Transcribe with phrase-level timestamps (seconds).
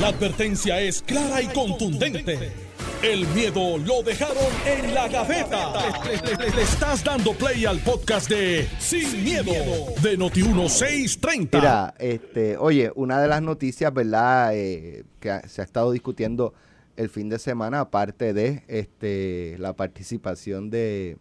[0.00, 2.50] La advertencia es clara y contundente.
[3.00, 4.36] El miedo lo dejaron
[4.66, 5.72] en la gaveta.
[6.04, 9.52] Le, estás dando play al podcast de Sin, miedo,
[10.02, 11.48] de Noti1630.
[11.52, 14.50] Mira, este, oye, una de las noticias, ¿verdad?
[14.56, 16.54] Eh, que se ha estado discutiendo
[16.96, 21.18] el fin de semana, aparte de este, la participación de,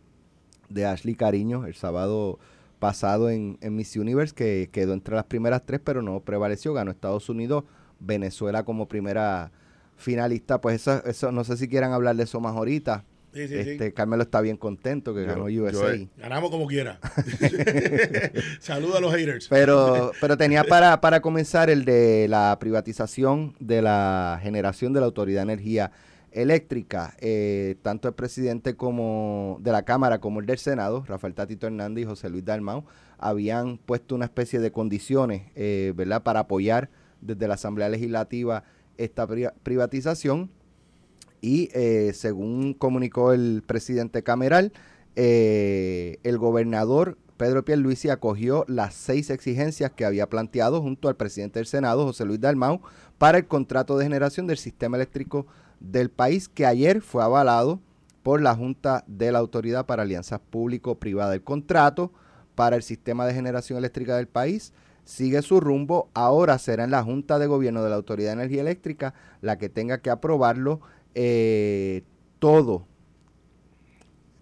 [0.70, 2.40] de Ashley Cariño el sábado
[2.80, 6.90] pasado en, en Miss Universe, que quedó entre las primeras tres, pero no prevaleció, ganó
[6.90, 7.66] Estados Unidos,
[8.04, 9.52] Venezuela como primera
[9.98, 13.06] finalista, pues eso, eso no sé si quieran hablar de eso más ahorita.
[13.34, 13.92] Sí, sí, este, sí.
[13.94, 15.98] Carmelo está bien contento que ganó USA.
[16.18, 17.00] Ganamos como quiera.
[18.60, 19.48] Saluda a los haters.
[19.48, 25.08] Pero, pero tenía para, para comenzar el de la privatización de la generación de la
[25.08, 25.92] Autoridad de Energía
[26.32, 27.16] Eléctrica.
[27.20, 32.04] Eh, tanto el presidente como de la Cámara como el del Senado, Rafael Tatito Hernández
[32.04, 32.86] y José Luis Dalmau,
[33.18, 36.90] habían puesto una especie de condiciones, eh, ¿verdad?, para apoyar
[37.26, 38.64] desde la Asamblea Legislativa
[38.98, 39.28] esta
[39.64, 40.50] privatización.
[41.42, 44.72] Y eh, según comunicó el presidente Cameral,
[45.16, 51.60] eh, el gobernador Pedro Pierluisi acogió las seis exigencias que había planteado junto al presidente
[51.60, 52.82] del Senado, José Luis Dalmau,
[53.18, 55.48] para el contrato de generación del sistema eléctrico
[55.80, 57.82] del país, que ayer fue avalado
[58.22, 61.34] por la Junta de la Autoridad para Alianzas Público-Privada.
[61.34, 62.14] El contrato
[62.56, 64.72] para el sistema de generación eléctrica del país
[65.04, 66.10] sigue su rumbo.
[66.14, 69.70] Ahora será en la Junta de Gobierno de la Autoridad de Energía Eléctrica la que
[69.70, 70.82] tenga que aprobarlo
[71.16, 72.04] eh,
[72.40, 72.88] todo.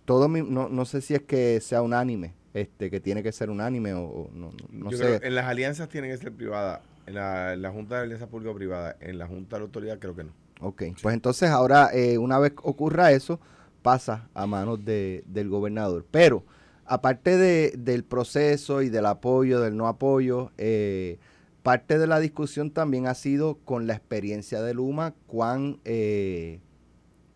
[0.06, 3.94] Todo no, no sé si es que sea unánime, este, que tiene que ser unánime
[3.94, 5.04] o, o no, no Yo sé.
[5.04, 6.82] creo en las alianzas tienen que ser privadas.
[7.08, 10.00] En la, en la Junta de Alianzas Público Privada, en la Junta de la Autoridad
[10.00, 10.32] creo que no.
[10.60, 13.40] Ok, pues entonces ahora, eh, una vez ocurra eso,
[13.82, 16.06] pasa a manos de, del gobernador.
[16.12, 16.44] Pero,
[16.86, 21.20] aparte de, del proceso y del apoyo, del no apoyo, eh,
[21.64, 26.60] parte de la discusión también ha sido con la experiencia de Luma, cuán eh,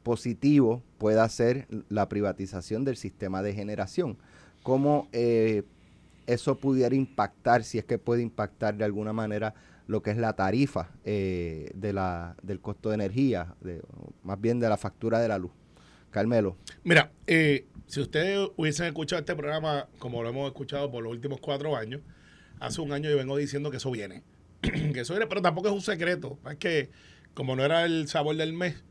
[0.03, 4.17] positivo pueda ser la privatización del sistema de generación.
[4.63, 5.63] Cómo eh,
[6.27, 9.53] eso pudiera impactar, si es que puede impactar de alguna manera
[9.87, 13.53] lo que es la tarifa eh, de la, del costo de energía,
[14.23, 15.51] más bien de la factura de la luz.
[16.09, 16.55] Carmelo.
[16.83, 17.11] Mira,
[17.87, 22.01] si ustedes hubiesen escuchado este programa como lo hemos escuchado por los últimos cuatro años,
[22.59, 24.23] hace un año yo vengo diciendo que eso viene.
[24.61, 26.39] que eso viene, pero tampoco es un secreto.
[26.49, 26.89] Es que
[27.33, 28.83] como no era el sabor del mes,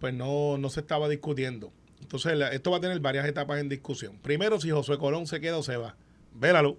[0.00, 1.72] pues no, no se estaba discutiendo.
[2.00, 4.18] Entonces, esto va a tener varias etapas en discusión.
[4.18, 5.96] Primero, si Josué Colón se queda o se va.
[6.34, 6.76] Vélalo.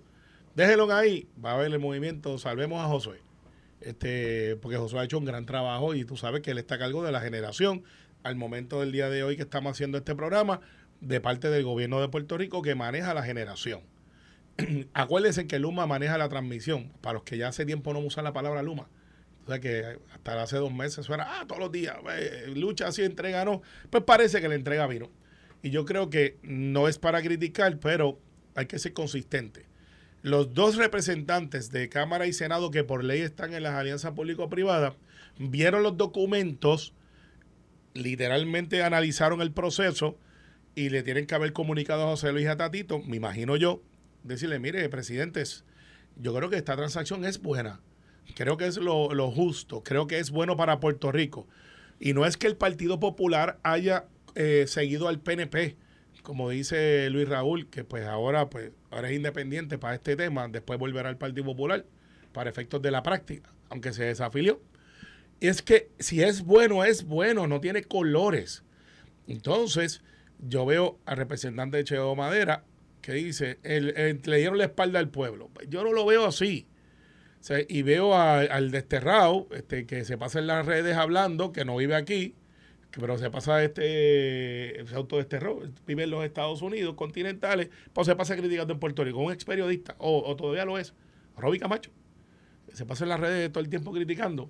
[0.55, 1.27] Déjelo ahí.
[1.43, 2.37] Va a haber el movimiento.
[2.37, 3.21] Salvemos a Josué.
[3.79, 6.79] Este, porque Josué ha hecho un gran trabajo y tú sabes que él está a
[6.79, 7.83] cargo de la generación
[8.23, 10.61] al momento del día de hoy que estamos haciendo este programa
[11.03, 13.81] de parte del gobierno de Puerto Rico que maneja la generación.
[14.93, 16.91] Acuérdense que Luma maneja la transmisión.
[17.01, 18.87] Para los que ya hace tiempo no usan la palabra Luma.
[19.45, 22.87] O sea que hasta hace dos meses eso era, ah, todos los días, eh, lucha
[22.87, 23.61] así, entrega no.
[23.89, 25.09] Pues parece que la entrega vino.
[25.61, 28.19] Y yo creo que no es para criticar, pero
[28.55, 29.65] hay que ser consistente.
[30.21, 34.93] Los dos representantes de Cámara y Senado que por ley están en las alianzas público-privadas
[35.37, 36.93] vieron los documentos,
[37.93, 40.17] literalmente analizaron el proceso
[40.75, 43.81] y le tienen que haber comunicado a José Luis y a Tatito, me imagino yo,
[44.23, 45.65] decirle, mire, presidentes,
[46.15, 47.79] yo creo que esta transacción es buena,
[48.35, 51.47] creo que es lo, lo justo, creo que es bueno para Puerto Rico.
[51.99, 55.77] Y no es que el Partido Popular haya eh, seguido al PNP,
[56.23, 60.79] como dice Luis Raúl, que pues ahora, pues, ahora es independiente para este tema, después
[60.79, 61.85] volverá al Partido Popular
[62.31, 64.61] para efectos de la práctica, aunque se desafilió.
[65.39, 68.63] Es que si es bueno, es bueno, no tiene colores.
[69.27, 70.01] Entonces,
[70.47, 72.63] yo veo al representante de Cheo Madera
[73.01, 75.49] que dice, el- le dieron la espalda al pueblo.
[75.67, 76.67] Yo no lo veo así.
[77.67, 81.95] Y veo al desterrado este, que se pasa en las redes hablando, que no vive
[81.95, 82.35] aquí,
[82.91, 88.37] pero se pasa este, se autodesterró, vive en los Estados Unidos continentales, pues se pasa
[88.37, 90.93] criticando en Puerto Rico, un ex periodista, o, o todavía lo es,
[91.35, 91.91] Roby Camacho,
[92.71, 94.49] se pasa en las redes todo el tiempo criticando.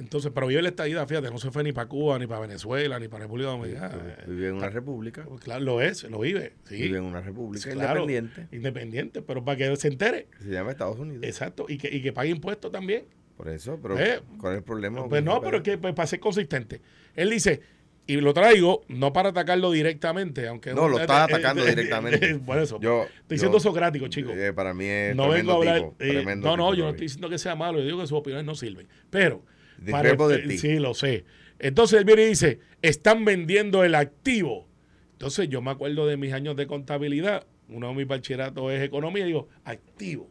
[0.00, 2.98] Entonces, pero vive la estadía, fíjate, no se fue ni para Cuba, ni para Venezuela,
[2.98, 4.16] ni para República Dominicana.
[4.26, 5.24] Vive en una república.
[5.28, 6.76] Pues claro, lo es, lo vive, sí.
[6.76, 10.26] Vive en una república claro, independiente Independiente, pero para que se entere.
[10.40, 11.22] se llama Estados Unidos.
[11.24, 13.04] Exacto, y que, y que pague impuestos también.
[13.36, 15.08] Por eso, pero Eh, ¿cuál es el problema?
[15.08, 16.80] Pues no, pero es que pues, para ser consistente.
[17.14, 17.60] Él dice,
[18.06, 20.74] y lo traigo no para atacarlo directamente, aunque...
[20.74, 22.34] No, lo eh, está eh, atacando eh, directamente.
[22.46, 22.80] Por eso.
[22.80, 24.32] Yo- estoy siendo yo- socrático, chico.
[24.32, 25.76] Eh, para mí es no vengo a tremendo hablar...
[25.76, 28.00] tipo, eh, tremendo no, no, tipo, yo no estoy diciendo que sea malo, yo digo
[28.00, 28.88] que sus opiniones no sirven.
[29.10, 29.42] Pero...
[29.80, 30.58] Discrepo de ti.
[30.58, 31.24] Sí, lo sé.
[31.58, 34.66] Entonces él viene y dice, están vendiendo el activo.
[35.12, 39.24] Entonces yo me acuerdo de mis años de contabilidad, uno de mis bachilleratos es economía,
[39.24, 40.28] y digo, activo,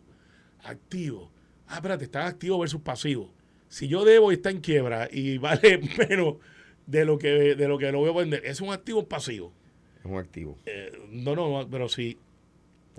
[0.63, 1.31] activo.
[1.68, 3.31] Ah, espérate, está activo versus pasivo.
[3.68, 6.38] si yo debo y está en quiebra y vale menos
[6.88, 9.54] de lo que de lo que lo voy a vender, es un activo pasivo.
[10.00, 10.57] Es un activo.
[10.66, 12.18] Eh, no, no, pero si,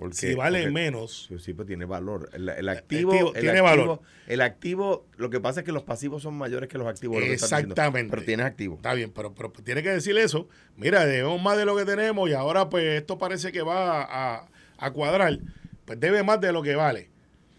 [0.01, 2.27] Porque, si vale porque- menos, Sí, pues tiene valor.
[2.33, 4.01] El, el activo, activo el tiene activo- valor.
[4.25, 7.19] El activo, lo que pasa es que los pasivos son mayores que los activos.
[7.19, 7.25] lo.
[7.27, 8.09] Exactamente.
[8.09, 8.77] Pero tienes activo.
[8.77, 10.47] Está bien, pero, pero tiene que decir eso.
[10.75, 14.47] Mira, debemos más de lo que tenemos y ahora pues esto parece que va a,
[14.79, 15.37] a cuadrar.
[15.85, 17.11] Pues debe más de lo que vale.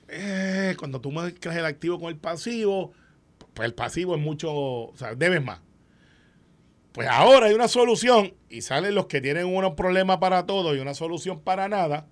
[0.08, 2.92] Eh, cuando tú mezclas el activo con el pasivo,
[3.54, 5.60] pues el pasivo es mucho, o sea, debes más.
[6.92, 10.80] Pues ahora hay una solución y salen los que tienen unos problemas para todo y
[10.80, 12.06] una solución para nada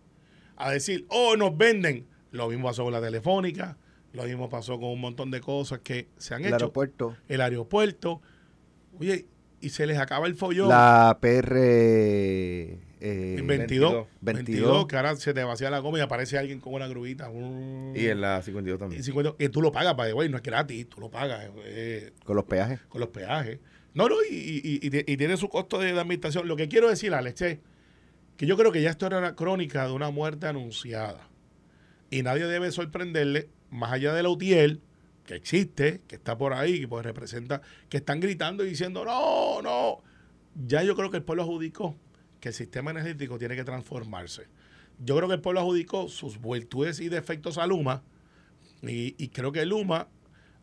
[0.67, 2.07] a decir, oh, nos venden.
[2.33, 3.77] Lo mismo pasó con la telefónica,
[4.13, 7.17] lo mismo pasó con un montón de cosas que se han El hecho aeropuerto.
[7.29, 8.21] el aeropuerto.
[8.99, 9.27] Oye,
[9.61, 10.69] y se les acaba el follón.
[10.69, 11.57] La PR
[13.03, 14.07] eh, El 22, 22.
[14.21, 17.29] 22, que ahora se te vacía la goma y aparece alguien con una grubita.
[17.31, 19.03] un- Y en la 52 y también.
[19.03, 22.37] 50, y tú lo pagas, para güey, no es gratis, tú lo pagas eh, con
[22.37, 22.81] los peajes.
[22.89, 23.59] con los peajes.
[23.95, 26.47] No, no, y, y- y- y tiene su costo de, de administración.
[26.47, 27.59] Lo que quiero decir, Alex, es
[28.41, 31.29] que yo creo que ya esto era una crónica de una muerte anunciada.
[32.11, 34.81] Y nadie debe sorprenderle, más allá de la UTIEL,
[35.27, 37.61] que existe, que está por ahí, que pues representa,
[37.91, 39.99] que están gritando y diciendo, no, no.
[40.55, 41.99] Ya yo creo que el pueblo adjudicó
[42.41, 44.47] que el sistema energético tiene que transformarse.
[45.01, 48.03] Yo creo que el pueblo adjudicó sus virtudes y defectos a Luma,
[48.81, 50.09] y, y creo que Luma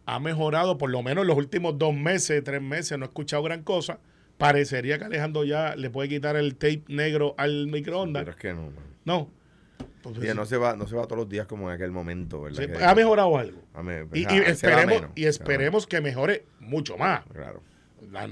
[0.08, 3.44] ha mejorado por lo menos en los últimos dos meses, tres meses, no he escuchado
[3.44, 4.00] gran cosa.
[4.38, 8.22] Parecería que Alejandro ya le puede quitar el tape negro al microondas.
[8.22, 8.74] Pero es que no, man.
[9.06, 9.32] No.
[10.04, 12.42] Pues, Ya no se va, no se va todos los días como en aquel momento,
[12.44, 12.64] ¿verdad?
[12.64, 13.62] sí, ha mejorado algo.
[13.74, 13.82] a
[14.14, 17.24] Y, y ah, esperemos, menos, y esperemos que mejore mucho más.
[17.34, 17.62] Claro.
[18.12, 18.30] La-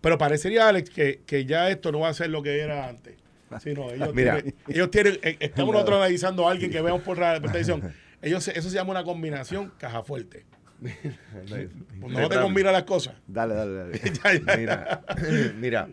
[0.00, 3.16] Pero parecería, Alex, que, que ya esto no va a ser lo que era antes.
[3.60, 4.34] Sino ellos Mira.
[4.40, 7.92] tienen, ellos tienen, eh, estamos nosotros analizando a alguien que vemos por televisión.
[8.22, 10.44] Ellos, eso se llama una combinación caja fuerte.
[10.80, 13.14] Pues no te combina las cosas.
[13.26, 14.00] Dale, dale, dale.
[14.24, 14.56] Ya, ya.
[14.56, 15.02] Mira,
[15.60, 15.88] mira,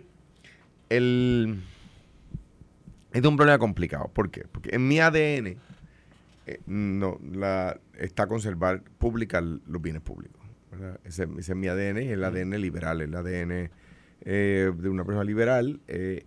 [0.90, 1.62] el...
[3.08, 4.10] Este es un problema complicado.
[4.14, 4.46] ¿Por qué?
[4.52, 5.58] Porque en mi ADN
[6.46, 10.38] eh, no, la, está conservar, publicar los bienes públicos.
[11.04, 13.72] Ese, ese es mi ADN, es el ADN liberal, el ADN
[14.22, 15.82] eh, de una persona liberal.
[15.88, 16.26] eh,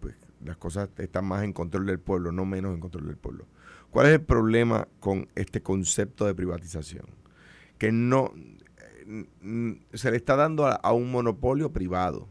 [0.00, 0.14] pues,
[0.44, 3.46] las cosas están más en control del pueblo, no menos en control del pueblo.
[3.90, 7.19] ¿Cuál es el problema con este concepto de privatización?
[7.80, 12.28] Que no eh, se le está dando a, un monopolio privado,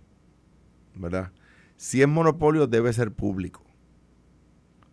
[0.96, 1.34] ¿verdad?
[1.75, 3.66] Si es monopolio debe ser público,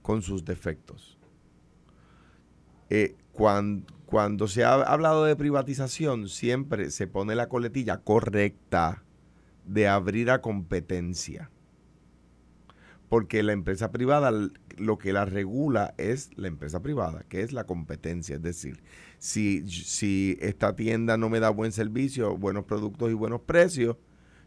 [0.03, 1.19] con sus defectos.
[2.91, 9.03] Eh, cuan- cuando, se ha hablado de privatización, siempre se pone la coletilla correcta
[9.65, 11.51] de abrir a competencia.
[13.09, 14.33] Porque la empresa privada,
[14.77, 18.37] lo que la regula es la empresa privada, que es la competencia.
[18.37, 18.83] Es decir,
[19.19, 23.97] si, si esta tienda no me da buen servicio, buenos productos y buenos precios,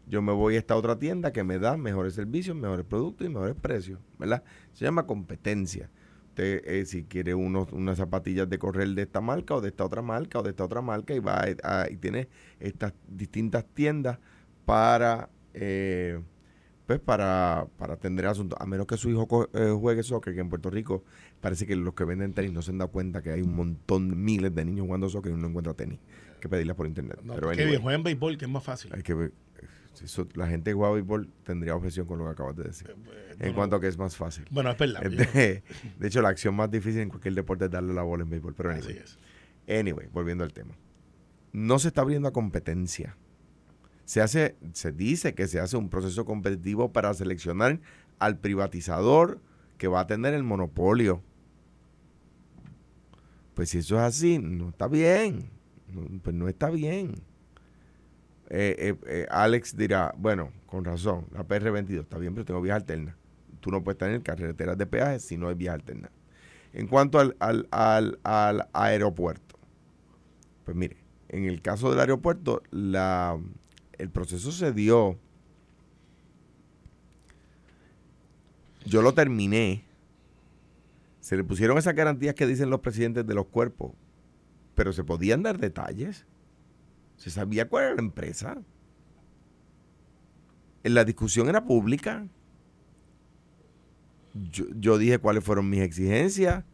[0.06, 3.30] yo me voy a esta otra tienda que me da mejores servicios, mejores productos y
[3.30, 4.42] mejores precios, ¿verdad?
[4.72, 5.90] Se llama competencia.
[6.30, 9.84] Usted, eh, si quiere unos, unas zapatillas de correr de esta marca o de esta
[9.84, 12.28] otra marca o de esta otra marca y va a- a- y tiene
[12.60, 14.18] estas distintas tiendas
[14.64, 16.20] para eh,
[16.90, 20.48] pues para, para atender asuntos, a menos que su hijo eh, juegue soccer, que en
[20.48, 21.04] Puerto Rico
[21.40, 24.24] parece que los que venden tenis no se han dado cuenta que hay un montón,
[24.24, 26.00] miles de niños jugando soccer y uno no encuentra tenis,
[26.40, 27.20] que pedirlas por internet.
[27.22, 27.68] No, Pero anyway.
[27.68, 28.92] bien, juegan béisbol, que es más fácil.
[28.92, 29.30] Hay que
[30.02, 32.90] eso- la gente que juega béisbol tendría objeción con lo que acabas de decir.
[32.90, 34.46] Eh, en no, cuanto a que es más fácil.
[34.50, 35.02] Bueno, es verdad.
[35.02, 35.62] De,
[35.96, 38.54] de hecho, la acción más difícil en cualquier deporte es darle la bola en béisbol.
[38.56, 39.18] Pero así anyway, es.
[39.78, 40.74] anyway, volviendo al tema.
[41.52, 43.16] No se está abriendo a competencia.
[44.10, 47.78] Se hace, se dice que se hace un proceso competitivo para seleccionar
[48.18, 49.38] al privatizador
[49.78, 51.22] que va a tener el monopolio.
[53.54, 55.48] Pues si eso es así, no está bien.
[56.24, 57.22] Pues no está bien.
[58.48, 62.78] Eh, eh, eh, Alex dirá, bueno, con razón, la PR22 está bien, pero tengo vías
[62.78, 63.14] alternas.
[63.60, 66.10] Tú no puedes tener carreteras de peaje si no hay vías alternas.
[66.72, 69.56] En cuanto al, al, al, al aeropuerto,
[70.64, 70.96] pues mire,
[71.28, 73.38] en el caso del aeropuerto, la,
[74.00, 75.18] el proceso se dio.
[78.84, 79.84] Yo lo terminé.
[81.20, 83.92] Se le pusieron esas garantías que dicen los presidentes de los cuerpos,
[84.74, 86.26] pero se podían dar detalles.
[87.16, 88.62] Se sabía cuál era la empresa.
[90.82, 92.26] La discusión era pública.
[94.50, 96.64] Yo, dije cuáles fueron mis exigencias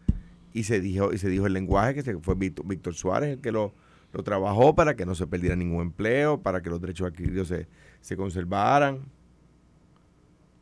[0.52, 3.50] y se dijo y se dijo el lenguaje que fue Víctor, Víctor Suárez el que
[3.50, 3.74] lo,
[4.16, 7.68] lo trabajó para que no se perdiera ningún empleo, para que los derechos adquiridos se,
[8.00, 9.00] se conservaran.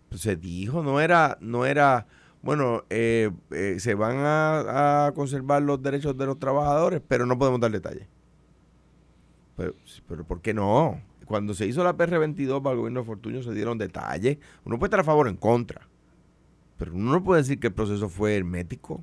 [0.08, 2.06] Pues se dijo, no era, no era,
[2.42, 7.38] bueno, eh, eh, se van a, a conservar los derechos de los trabajadores, pero no
[7.38, 8.08] podemos dar detalles.
[9.56, 9.74] Pero,
[10.08, 11.00] pero ¿por qué no?
[11.26, 14.38] Cuando se hizo la PR22 para el gobierno de Fortuño se dieron detalles.
[14.64, 15.88] Uno puede estar a favor o en contra.
[16.76, 19.02] Pero uno no puede decir que el proceso fue hermético.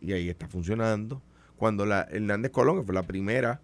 [0.00, 1.22] Y ahí está funcionando.
[1.62, 3.60] Cuando la Hernández Colón, que fue la primera,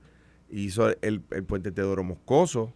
[0.50, 2.72] hizo el, el puente Teodoro Moscoso,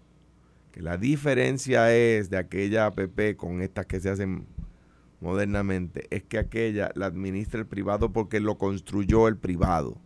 [0.73, 4.49] que la diferencia es de aquella APP con estas que se hacen
[5.21, 9.97] modernamente, es que aquella la administra el privado porque lo construyó el privado.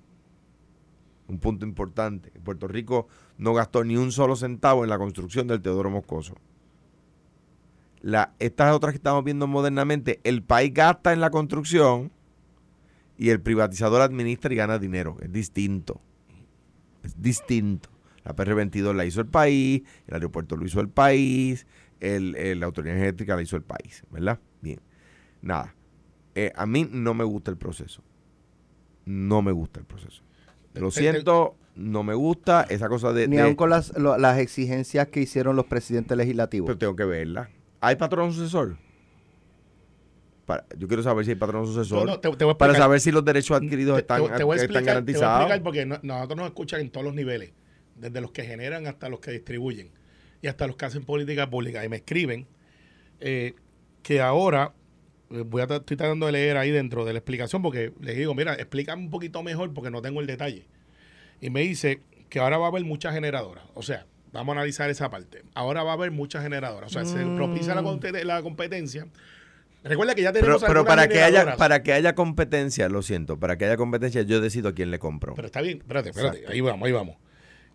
[1.29, 2.31] Un punto importante.
[2.45, 3.09] Puerto Rico
[3.39, 6.35] no gastó ni un solo centavo en la construcción del Teodoro Moscoso.
[8.03, 12.13] La, estas otras que estamos viendo modernamente, el país gasta en la construcción
[13.17, 15.17] y el privatizador administra y gana dinero.
[15.21, 16.01] Es distinto.
[17.03, 17.89] Es distinto.
[18.25, 21.67] La PR22 la hizo el país, el aeropuerto lo hizo el país,
[22.01, 24.41] el, la autoridad energética la hizo el país, ¿verdad?
[24.61, 24.81] Bien.
[25.43, 25.75] Nada.
[26.35, 28.03] Eh, a mí no me gusta el proceso.
[29.05, 30.23] No me gusta el proceso.
[30.75, 33.29] Lo siento, no me gusta esa cosa de...
[33.29, 36.67] Ni aun con las, las exigencias que hicieron los presidentes legislativos.
[36.67, 37.49] Pero tengo que verla.
[37.81, 38.77] ¿Hay patrón sucesor?
[40.77, 42.21] Yo quiero saber si hay patrón sucesor
[42.57, 45.39] para saber si los derechos adquiridos están, te, explicar, garantizados.
[45.39, 47.53] Te voy a explicar porque nosotros nos escuchan en todos los niveles,
[47.97, 49.91] desde los que generan hasta los que distribuyen
[50.43, 51.85] y hasta los que hacen política pública.
[51.85, 52.47] Y me escriben
[53.21, 53.55] eh,
[54.03, 54.73] que ahora,
[55.31, 58.35] eh, voy a estoy tratando de leer ahí dentro de la explicación porque les digo,
[58.35, 60.67] mira, explícame un poquito mejor porque no tengo el detalle.
[61.41, 63.65] Y me dice que ahora va a haber muchas generadoras.
[63.75, 65.43] O sea, vamos a analizar esa parte.
[65.55, 66.91] Ahora va a haber muchas generadoras.
[66.91, 67.37] O sea, se mm.
[67.37, 67.83] propicia la,
[68.25, 69.09] la competencia
[69.89, 73.39] Recuerda que ya tenemos Pero, pero para que haya para que haya competencia, lo siento,
[73.39, 75.35] para que haya competencia yo decido a quién le compro.
[75.35, 77.17] Pero está bien, espérate, espérate, ahí vamos, ahí vamos.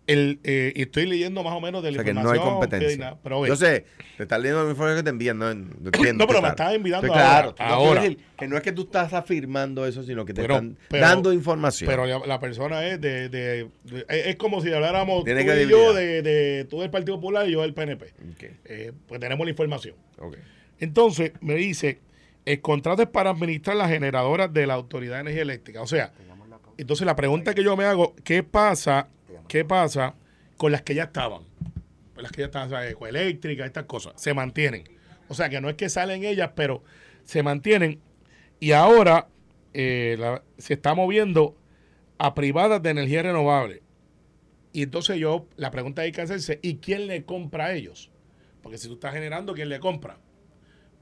[0.04, 2.40] El, eh, y estoy leyendo más o menos de la o sea, que no hay
[2.40, 3.16] competencia.
[3.46, 3.84] yo sé,
[4.16, 6.24] te estás leyendo la información que te envían, no, entiendo.
[6.24, 8.02] no, pero me estás enviando claro, ahora.
[8.36, 11.88] que no es que tú estás afirmando eso, sino que te están dando información.
[11.88, 13.68] Pero la, persona es de, de,
[14.08, 17.62] es como si habláramos tú y yo de, de tú del Partido Popular y yo
[17.62, 18.12] del PNP.
[18.64, 19.94] Eh, pues tenemos la información.
[20.18, 20.40] Okay.
[20.78, 22.00] Entonces me dice,
[22.44, 25.82] el contrato es para administrar las generadoras de la Autoridad de Energía Eléctrica.
[25.82, 26.12] O sea,
[26.76, 29.08] entonces la pregunta que yo me hago, ¿qué pasa,
[29.48, 30.14] qué pasa
[30.56, 31.42] con las que ya estaban?
[32.14, 34.84] Pues las que ya estaban, eléctrica, estas cosas, se mantienen.
[35.28, 36.82] O sea, que no es que salen ellas, pero
[37.24, 38.00] se mantienen.
[38.60, 39.28] Y ahora
[39.72, 40.18] eh,
[40.58, 41.56] se está moviendo
[42.18, 43.82] a privadas de energía renovable.
[44.72, 48.10] Y entonces yo, la pregunta hay que hacerse, ¿y quién le compra a ellos?
[48.62, 50.18] Porque si tú estás generando, ¿quién le compra?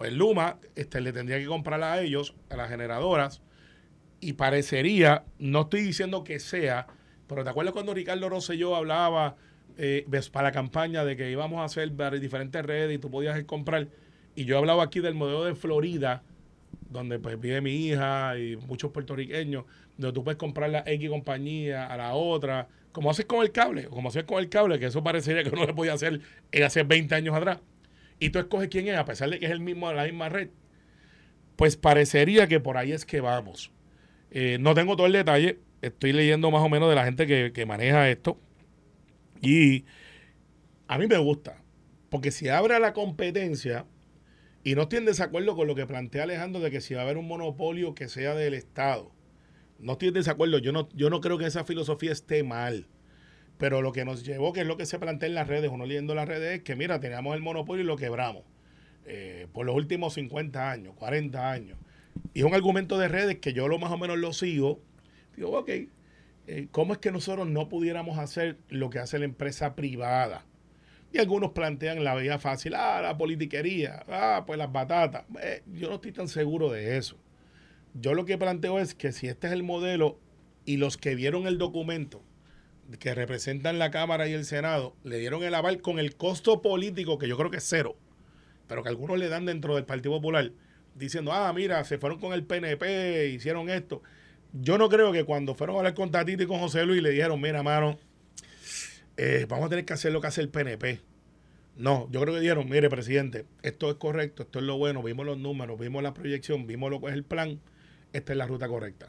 [0.00, 3.42] Pues Luma este, le tendría que comprar a ellos, a las generadoras,
[4.19, 6.87] y parecería, no estoy diciendo que sea,
[7.26, 9.37] pero ¿te acuerdas cuando Ricardo Rosselló hablaba
[9.76, 13.88] eh, para la campaña de que íbamos a hacer diferentes redes y tú podías comprar?
[14.35, 16.23] Y yo hablaba aquí del modelo de Florida,
[16.88, 19.66] donde pues vive mi hija y muchos puertorriqueños,
[19.99, 23.85] donde tú puedes comprar la X compañía a la otra, como haces con el cable,
[23.88, 26.23] como haces con el cable, que eso parecería que no se podía hacer
[26.64, 27.59] hace 20 años atrás
[28.21, 30.50] y tú escoges quién es, a pesar de que es el mismo, la misma red,
[31.57, 33.73] pues parecería que por ahí es que vamos.
[34.31, 37.67] Eh, no tengo todo el detalle, estoy leyendo más o menos de la gente que,
[37.67, 38.39] maneja esto.
[39.41, 39.87] Y
[40.87, 41.62] a mí me gusta,
[42.11, 43.87] porque si abre la competencia,
[44.62, 47.05] y no estoy en desacuerdo con lo que plantea Alejandro de que si va a
[47.05, 49.11] haber un monopolio que sea del Estado,
[49.79, 52.87] no estoy en desacuerdo, yo no, yo no creo que esa filosofía esté mal.
[53.61, 55.85] Pero lo que nos llevó, que es lo que se plantea en las redes, uno
[55.85, 58.43] leyendo las redes, es que mira, teníamos el monopolio y lo quebramos
[59.05, 61.79] eh, por los últimos 50 años, 40 años.
[62.33, 64.81] Y es un argumento de redes que yo lo más o menos lo sigo.
[65.37, 69.76] Digo, ok, eh, ¿cómo es que nosotros no pudiéramos hacer lo que hace la empresa
[69.76, 70.47] privada?
[71.12, 75.25] Y algunos plantean la vía fácil, ah, la politiquería, ah, pues las batatas.
[75.43, 77.19] Eh, yo no estoy tan seguro de eso.
[77.93, 80.19] Yo lo que planteo es que si este es el modelo
[80.64, 82.23] y los que vieron el documento
[82.99, 87.19] que representan la Cámara y el Senado le dieron el aval con el costo político,
[87.19, 87.97] que yo creo que es cero,
[88.67, 90.51] pero que algunos le dan dentro del Partido Popular,
[90.95, 94.03] diciendo, ah, mira, se fueron con el PNP, hicieron esto.
[94.53, 97.11] Yo no creo que cuando fueron a hablar con Tatito y con José Luis le
[97.11, 97.99] dijeron, mira, mano,
[99.17, 101.01] eh, vamos a tener que hacer lo que hace el PNP.
[101.77, 105.25] No, yo creo que dijeron, mire, presidente, esto es correcto, esto es lo bueno, vimos
[105.25, 107.61] los números, vimos la proyección, vimos lo que es el plan,
[108.13, 109.09] esta es la ruta correcta.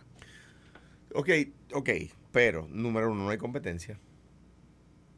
[1.14, 1.30] Ok,
[1.74, 1.90] ok.
[2.32, 4.00] Pero, número uno, no hay competencia.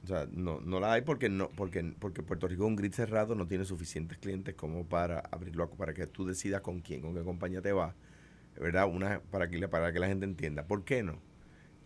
[0.03, 2.91] O sea, no, no la hay porque no porque porque Puerto Rico es un grid
[2.91, 7.15] cerrado, no tiene suficientes clientes como para abrirlo para que tú decidas con quién, con
[7.15, 7.96] qué compañía te va,
[8.60, 8.89] ¿verdad?
[8.91, 10.67] Una para que para que la gente entienda.
[10.67, 11.22] ¿Por qué no?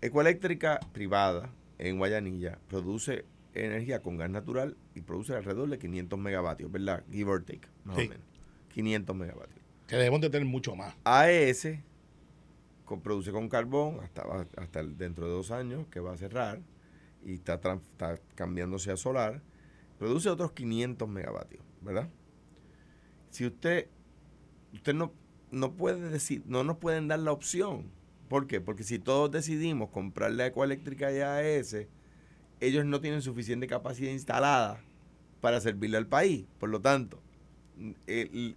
[0.02, 6.72] Ecoeléctrica privada en Guayanilla produce energía con gas natural y produce alrededor de 500 megavatios,
[6.72, 7.04] ¿verdad?
[7.12, 8.26] Give or take, más o menos.
[8.70, 9.60] 500 megavatios.
[9.88, 10.96] Que debemos de tener mucho más.
[11.04, 11.80] AES
[13.04, 14.24] produce con carbón hasta,
[14.58, 16.62] hasta dentro de dos años, que va a cerrar,
[17.26, 19.42] y está, está cambiándose a solar,
[20.00, 22.10] produce otros 500 megavatios, ¿verdad?
[23.30, 23.88] Si usted,
[24.74, 25.12] usted no,
[25.52, 27.92] no puede decir, no nos pueden dar la opción.
[28.30, 28.62] ¿Por qué?
[28.62, 31.88] Porque si todos decidimos comprarle a Ecoeléctrica y a AES,
[32.60, 34.82] ellos no tienen suficiente capacidad instalada
[35.42, 36.46] para servirle al país.
[36.60, 37.22] Por lo tanto,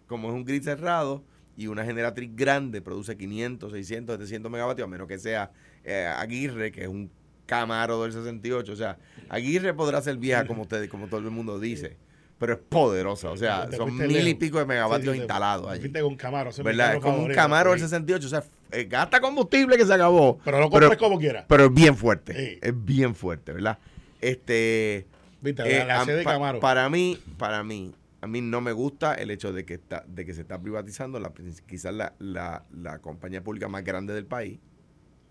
[0.07, 1.23] como es un grid cerrado
[1.63, 5.51] y una generatriz grande produce 500, 600, 700 megavatios, a menos que sea
[5.85, 7.11] eh, Aguirre, que es un
[7.47, 8.73] Camaro del 68.
[8.73, 8.97] O sea,
[9.29, 11.97] Aguirre podrá ser vieja como ustedes, como todo el mundo dice,
[12.39, 13.31] pero es poderosa.
[13.31, 16.01] O sea, Te son mil y pico de megavatios Sí, sí, te- instalados te allí.
[16.01, 16.95] con Camaro, ¿Verdad?
[16.95, 17.85] Es como un Camaro del sí.
[17.87, 18.27] 68.
[18.27, 20.39] O sea, eh, gasta combustible que se acabó.
[20.45, 21.45] Pero lo compres como quiera.
[21.49, 22.35] Pero es bien fuerte.
[22.35, 22.59] Sí.
[22.63, 23.79] Es bien fuerte, ¿verdad?
[24.21, 25.07] Este.
[25.43, 26.61] Viste, eh, la, la de pa- Camaro.
[26.61, 30.25] Para mí, para mí, a mí no me gusta el hecho de que está, de
[30.27, 31.33] que se está privatizando la,
[31.67, 34.59] quizás la, la, la compañía pública más grande del país,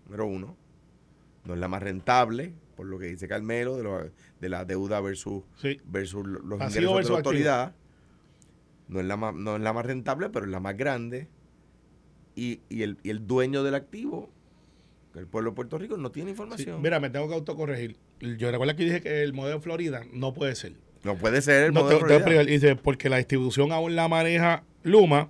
[0.06, 0.56] número uno.
[1.44, 5.00] No es la más rentable, por lo que dice Carmelo, de, lo- de la deuda
[5.00, 5.80] versus, Sí.
[5.86, 7.30] versus lo- los Pasivo ingresos de versus la activo.
[7.30, 7.74] autoridad.
[8.88, 11.28] No es, la más, no es la más rentable, pero es la más grande.
[12.34, 14.30] Y, y el, y el dueño del activo,
[15.14, 16.82] el pueblo de Puerto Rico, no tiene Sí, información.
[16.82, 17.96] Mira, me tengo que autocorregir.
[18.20, 20.74] Yo recuerdo que dije que el modelo Florida no puede ser.
[21.04, 22.44] No puede ser el No, modelo te- te.
[22.44, 25.28] Dice, porque la distribución aún la maneja Luma,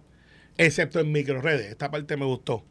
[0.58, 1.66] excepto en microredes.
[1.70, 2.64] Esta parte me gustó.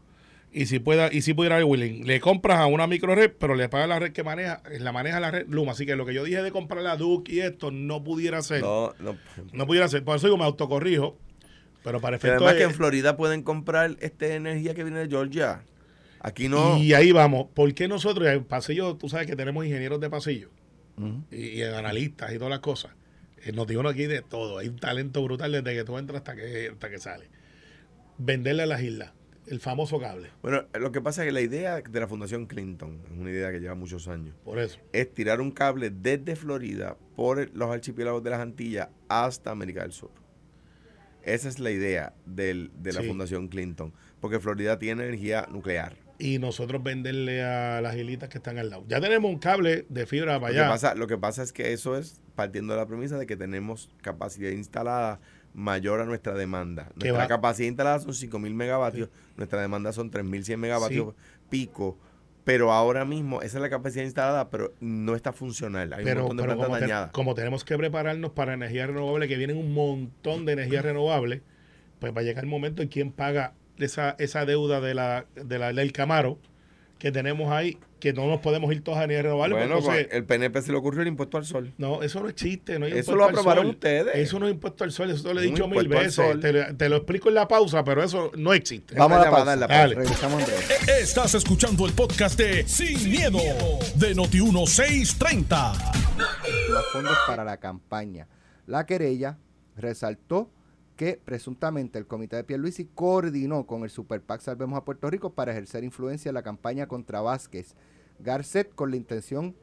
[0.51, 3.69] Y si pueda, y si pudiera haber Willing, le compras a una microred, pero le
[3.69, 5.73] pagas la red que maneja, la maneja la red Luma.
[5.73, 8.61] Así que lo que yo dije de comprar la Duke y esto no pudiera ser.
[8.61, 9.15] No, No,
[9.53, 9.67] no.
[9.67, 10.03] pudiera ser.
[10.03, 11.17] Por eso yo me autocorrijo.
[11.83, 14.99] Pero para Que efectos además de- que en Florida pueden comprar este energía que viene
[14.99, 15.61] de Georgia.
[16.19, 16.77] Aquí no.
[16.77, 17.47] Y ahí vamos.
[17.53, 20.49] ¿Por qué nosotros, en pasillo, tú sabes que tenemos ingenieros de pasillo
[21.31, 22.91] Y, y analistas y todas las cosas?
[23.43, 24.57] Eh, nos dijeron aquí de todo.
[24.57, 27.27] Hay un talento brutal desde que tú entras hasta que, hasta que sale.
[28.17, 29.13] Venderle a las islas.
[29.47, 30.29] El famoso cable.
[30.43, 33.51] Bueno, lo que pasa es que la idea de la Fundación Clinton, es una idea
[33.51, 34.79] que lleva muchos años, Por eso.
[34.93, 39.91] es tirar un cable desde Florida por los archipiélagos de las Antillas hasta América del
[39.91, 40.11] Sur.
[41.23, 43.07] Esa es la idea del- de la Sí.
[43.07, 45.95] Fundación Clinton, porque Florida tiene energía nuclear.
[46.21, 48.83] Y nosotros venderle a las islitas que están al lado.
[48.89, 50.69] Ya tenemos un cable de fibra Lo para que, allá.
[50.69, 53.89] pasa, lo que pasa es que eso es partiendo de la premisa de que tenemos
[54.01, 55.19] capacidad instalada
[55.53, 56.89] mayor a nuestra demanda.
[56.95, 61.15] Nuestra capacidad instalada son 5.000 megavatios, nuestra demanda son 3.100 megavatios
[61.49, 61.97] pico,
[62.43, 65.93] pero ahora mismo esa es la capacidad instalada, pero no está funcional.
[65.93, 67.11] Hay pero un montón de plantas como, te- dañadas.
[67.11, 71.43] como tenemos que prepararnos para energía renovable, que vienen un montón de energía renovable,
[71.99, 73.53] pues va a llegar el momento en quién paga
[73.85, 76.37] esa, esa deuda de la, de la del Camaro
[76.99, 79.55] que tenemos ahí, que no nos podemos ir todos a energía renovable.
[79.55, 81.71] Bueno, porque entonces- pues, el PNP se le ocurrió el impuesto al sol.
[81.77, 82.77] no, eso no existe.
[82.77, 83.71] No hay Eso lo al aprobaron sol.
[83.75, 84.15] ustedes.
[84.15, 86.39] Eso no es impuesto al sol, eso te lo he dicho mil veces.
[86.41, 88.95] Te, lo- te lo explico en la pausa, pero eso no existe.
[88.95, 89.55] Vamos a la pausa.
[89.55, 89.87] la pausa.
[89.87, 91.01] Regresamos en breve.
[91.01, 93.39] Estás escuchando el podcast de Sin, miedo,
[93.95, 95.73] de Noti1630.
[96.69, 98.27] los fondos para la campaña.
[98.67, 99.37] La querella
[99.77, 100.49] resaltó
[100.99, 105.29] que presuntamente el comité de Pierluisi coordinó con el Super PAC Salvemos a Puerto Rico
[105.29, 107.73] para ejercer influencia en la campaña contra Vázquez
[108.19, 109.55] Garcet con la intención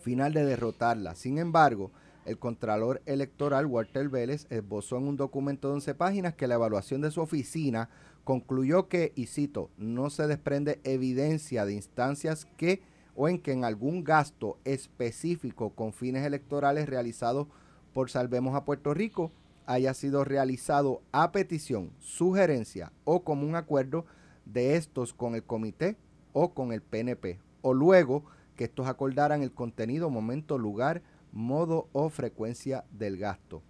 [0.00, 1.14] final de derrotarla.
[1.14, 1.92] Sin embargo,
[2.24, 7.02] el Contralor Electoral Walter Vélez esbozó en un documento de 11 páginas que la evaluación
[7.02, 7.90] de su oficina
[8.24, 12.80] concluyó que, y cito, no se desprende evidencia de instancias que
[13.14, 17.46] o en que en algún gasto específico con fines electorales realizado
[17.92, 19.32] por Salvemos a Puerto Rico
[19.66, 24.06] haya sido realizado a petición, sugerencia o como un acuerdo
[24.44, 25.96] de estos con el comité
[26.32, 28.24] o con el PNP, o luego
[28.56, 31.02] que estos acordaran el contenido, momento, lugar,
[31.32, 33.62] modo o frecuencia del gasto.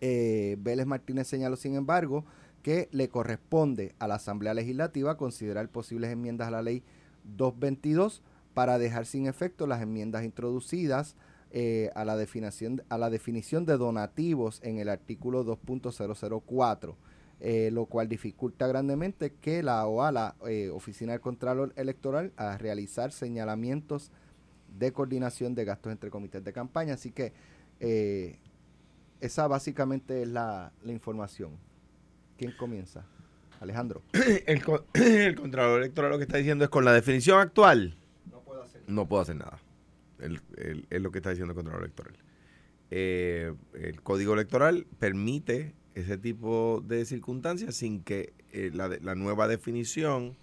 [0.00, 2.24] Eh, Vélez Martínez señaló, sin embargo,
[2.62, 6.82] que le corresponde a la Asamblea Legislativa considerar posibles enmiendas a la ley
[7.24, 8.22] 222
[8.54, 11.16] para dejar sin efecto las enmiendas introducidas
[11.56, 16.96] eh, a, la definición, a la definición de donativos en el artículo 2.004,
[17.38, 22.58] eh, lo cual dificulta grandemente que la OA, la eh, Oficina del Contralor Electoral, a
[22.58, 24.10] realizar señalamientos
[24.76, 26.94] de coordinación de gastos entre comités de campaña.
[26.94, 27.32] Así que
[27.78, 28.40] eh,
[29.20, 31.52] esa básicamente es la, la información.
[32.36, 33.06] ¿Quién comienza?
[33.60, 34.02] Alejandro.
[34.12, 34.60] El,
[34.94, 37.96] el Contralor Electoral lo que está diciendo es con la definición actual.
[38.88, 39.60] No puedo hacer nada.
[40.18, 42.14] El- es lo que está diciendo el Contralor Electoral.
[42.90, 49.48] Eh, el Código Electoral permite ese tipo de circunstancias sin que eh, la, la nueva
[49.48, 50.36] definición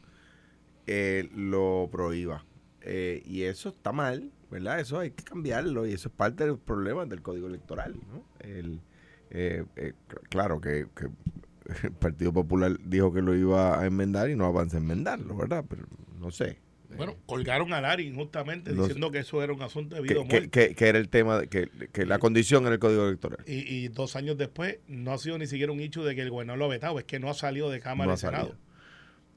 [0.88, 2.46] eh, lo prohíba.
[2.82, 4.80] Eh, y eso está mal, ¿verdad?
[4.80, 7.96] Eso hay que cambiarlo y eso es parte de los problemas del Código Electoral.
[8.12, 8.24] ¿no?
[8.40, 8.82] El,
[9.30, 9.94] eh, cl-
[10.30, 11.06] claro que, que
[11.88, 15.64] el Partido Popular dijo que lo iba a enmendar y no avanza a enmendarlo, ¿verdad?
[15.70, 15.86] Pero
[16.20, 16.60] no sé.
[16.98, 20.26] Bueno, colgaron a Larry injustamente diciendo que eso era un asunto de vida que, que-
[20.26, 20.50] muerte.
[20.70, 23.40] que- que era el tema, de- que, que la condición en el código electoral.
[23.48, 26.30] Y, y dos años después no ha sido ni siquiera un hecho de que el
[26.30, 28.56] gobernador lo ha vetado, es que no ha salido de Cámara No Senado.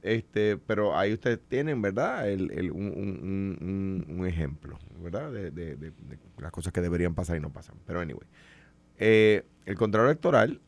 [0.02, 2.28] Este, pero ahí ustedes tienen, ¿verdad?
[2.30, 3.58] El, el- un, un-
[4.08, 5.32] un- un- ejemplo, ¿verdad?
[5.32, 7.76] De, de- de- de las cosas que deberían pasar y no pasan.
[7.86, 8.26] Pero anyway,
[8.98, 10.60] eh, el contrato electoral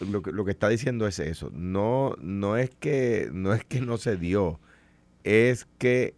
[0.00, 1.50] lo que, lo que está diciendo es eso.
[1.52, 4.58] No, no es que no es que no se dio,
[5.24, 6.14] es que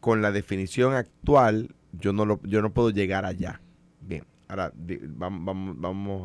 [0.00, 3.60] con la definición actual yo no lo, yo no puedo llegar allá.
[4.00, 6.22] Bien, ahora di- vam- vam- vamos,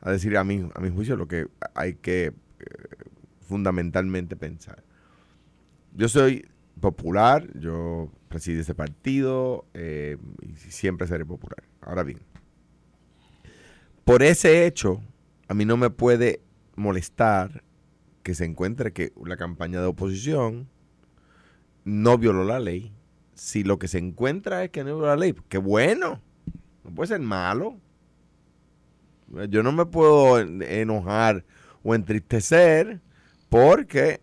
[0.00, 2.32] a, decir a mi, a mi juicio lo que hay que eh,
[3.40, 4.82] fundamentalmente pensar.
[5.94, 6.46] Yo soy
[6.80, 11.62] popular, yo presido ese partido eh, y siempre seré popular.
[11.80, 12.20] Ahora bien,
[14.04, 15.00] por ese hecho,
[15.48, 16.40] a mí no me puede
[16.76, 17.62] molestar
[18.22, 20.68] que se encuentre que la campaña de oposición
[21.86, 22.92] no violó la ley.
[23.34, 26.22] Si lo que se encuentra es que no violó la ley, qué bueno,
[26.84, 27.78] no puede ser malo.
[29.48, 31.44] Yo no me puedo en- enojar
[31.82, 33.00] o entristecer
[33.48, 34.20] porque,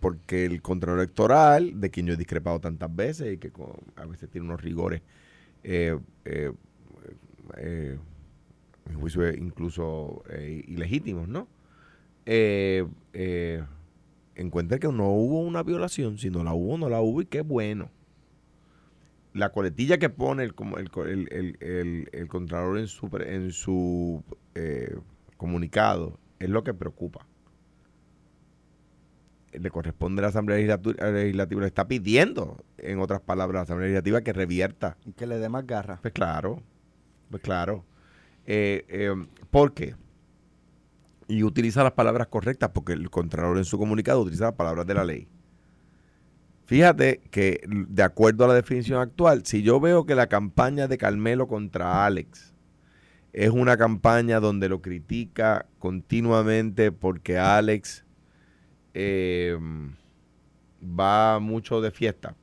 [0.00, 3.52] porque el control electoral, de quien yo he discrepado tantas veces y que
[3.96, 5.02] a veces tiene unos rigores,
[5.64, 6.52] eh, eh,
[7.58, 7.98] eh,
[9.00, 11.48] juicio incluso eh, ilegítimos, ¿no?
[12.26, 12.86] Eh,
[14.36, 17.40] encuentra que no hubo una violación, si no la hubo, no la hubo y qué
[17.42, 17.90] bueno.
[19.32, 24.22] La coletilla que pone el, como el, el, el- el- Contralor en su, en su
[24.54, 24.96] eh,
[25.36, 27.26] comunicado es lo que preocupa.
[29.52, 33.86] Le corresponde a la Asamblea Legislativa, le está pidiendo, en otras palabras, a la Asamblea
[33.88, 35.98] Legislativa que revierta Y que le dé más garra.
[36.02, 36.62] pues claro,
[37.30, 37.84] pues claro.
[38.46, 39.14] Eh, eh,
[39.50, 39.94] ¿Por qué?
[41.28, 44.94] Y utiliza las palabras correctas, porque el Contralor en su comunicado utiliza las palabras de
[44.94, 45.28] la ley.
[46.66, 50.98] Fíjate que, de acuerdo a la definición actual, si yo veo que la campaña de
[50.98, 52.54] Carmelo contra Alex
[53.32, 58.04] es una campaña donde lo critica continuamente porque Alex
[58.94, 59.56] eh,
[60.82, 62.34] va mucho de fiesta,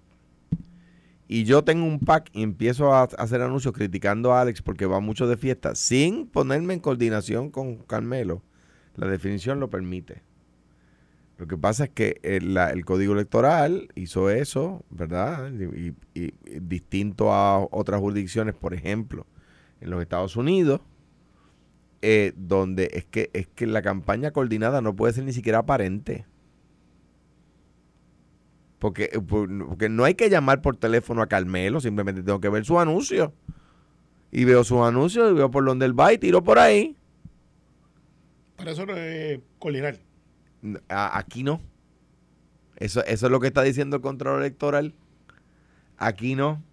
[1.28, 5.00] y yo tengo un pack y empiezo a hacer anuncios criticando a Alex porque va
[5.00, 8.44] mucho de fiesta, sin ponerme en coordinación con Carmelo,
[8.96, 10.22] la definición lo permite.
[11.38, 15.52] Lo que pasa es que el, la- el código electoral hizo eso, ¿verdad?
[15.52, 19.26] Y, y- distinto a otras jurisdicciones, por ejemplo,
[19.82, 20.82] en los Estados Unidos,
[22.02, 26.26] eh, donde es que, es que la campaña coordinada no puede ser ni siquiera aparente.
[28.80, 32.50] Porque, eh, por- porque no hay que llamar por teléfono a Carmelo, simplemente tengo que
[32.50, 33.32] ver sus anuncios.
[34.32, 36.98] Y veo sus anuncios y veo por donde él va y tiro por ahí.
[38.58, 39.40] Pero eso no es
[40.90, 41.62] a- aquí no.
[42.78, 44.94] Eso, eso es lo que está diciendo el Contralor Electoral.
[45.98, 46.64] Aquí no.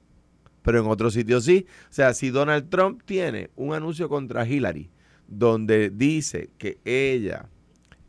[0.62, 1.66] Pero en otros sitios sí.
[1.88, 4.90] O sea, si Donald Trump tiene un anuncio contra Hillary,
[5.26, 7.46] donde dice que ella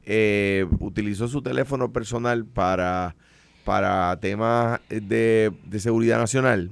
[0.03, 3.15] eh, utilizó su teléfono personal para,
[3.63, 6.71] para temas de, de seguridad nacional,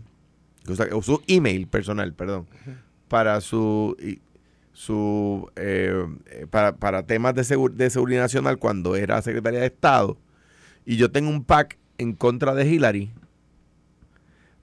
[0.68, 2.48] o sea, su email personal, perdón,
[3.08, 4.20] para su y-
[4.80, 7.42] su eh, eh, para, para temas de,
[7.74, 10.18] de seguridad nacional cuando era secretaria de Estado
[10.86, 13.12] y yo tengo un pack en contra de Hillary,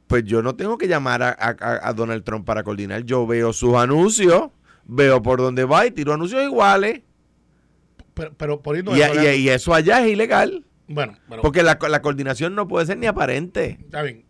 [0.06, 3.04] pues yo no tengo que llamar a, a- a Donald Trump para coordinar.
[3.04, 4.48] Yo veo sus anuncios,
[4.86, 7.02] veo por dónde va y tiro anuncios iguales.
[8.14, 10.64] Pero, pero poniendo Y, eso, y- y eso allá es ilegal.
[10.88, 13.76] bueno, pero Porque la, la coordinación no puede ser ni aparente.
[13.82, 14.24] está bien.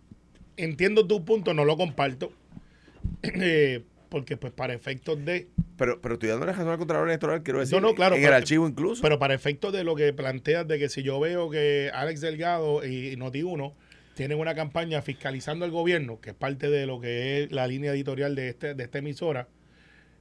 [0.56, 2.32] Entiendo tu punto, no lo comparto.
[3.22, 7.60] Eh, porque pues para efectos de Pero, pero estoy dando razón al Contralor Electoral, quiero
[7.60, 9.02] decir, No, no, claro, en el archivo incluso.
[9.02, 12.84] Pero para efectos de lo que planteas de que si yo veo que Alex Delgado
[12.84, 13.74] y Noti1
[14.14, 17.92] tienen una campaña fiscalizando al gobierno, que es parte de lo que es la línea
[17.92, 19.48] editorial de, este, de esta emisora,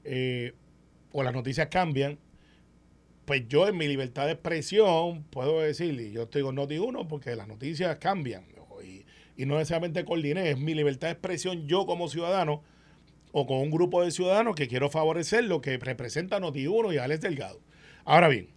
[0.03, 0.53] eh,
[1.13, 2.19] o las noticias cambian,
[3.23, 7.35] pues yo en mi libertad de expresión puedo decir, y yo estoy con Noti1 porque
[7.35, 8.45] las noticias cambian,
[8.83, 9.05] y,
[9.41, 12.63] y no necesariamente coordiné, es mi libertad de expresión yo como ciudadano
[13.37, 17.19] o con un grupo de ciudadanos que quiero favorecer lo que representa Noti1 y Alex
[17.19, 17.59] Delgado.
[18.05, 18.47] Ahora bien,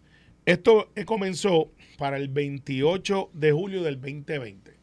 [0.47, 4.79] esto eh, comenzó para el 28 de julio del 2020.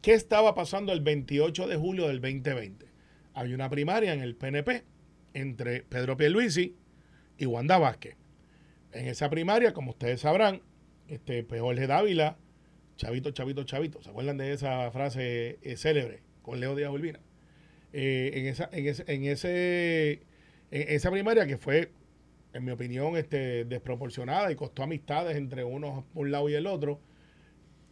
[0.00, 2.86] ¿Qué estaba pasando el 28 de julio del 2020?
[3.34, 4.82] Hay una primaria en el PNP
[5.34, 6.74] entre Pedro Pierluisi
[7.36, 8.16] y Wanda Vázquez.
[8.92, 10.62] En esa primaria, como ustedes sabrán,
[11.06, 12.38] este, pues Jorge Dávila,
[12.96, 17.20] chavito, chavito, chavito, ¿se acuerdan de esa frase eh, célebre con Leo Díaz Urbina?
[17.96, 20.12] Eh, en, esa, en, ese, en, ese,
[20.72, 21.92] en esa primaria que fue,
[22.52, 26.98] en mi opinión, este, desproporcionada y costó amistades entre unos un lado y el otro,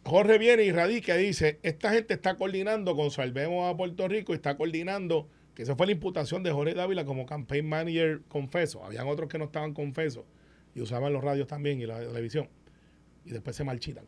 [0.03, 4.33] Jorge viene y radica y dice, esta gente está coordinando con Salvemos a Puerto Rico
[4.33, 8.83] y está coordinando, que esa fue la imputación de Jorge Dávila como campaign manager confeso.
[8.83, 10.25] Habían otros que no estaban confesos
[10.75, 12.49] y usaban los radios también y la televisión.
[13.23, 14.03] Y después se marchitan.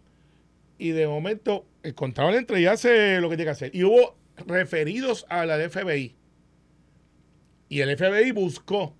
[0.77, 1.95] Y de momento el
[2.35, 3.71] entre y hace lo que tiene que hacer.
[3.73, 6.15] Y hubo referidos a la FBI.
[7.69, 8.95] Y el FBI buscó